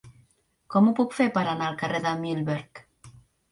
Com 0.75 0.87
ho 0.87 0.93
puc 1.01 1.13
fer 1.19 1.27
per 1.37 1.45
anar 1.53 1.69
al 1.69 1.79
carrer 1.83 2.03
de 2.09 2.17
Mühlberg? 2.25 2.85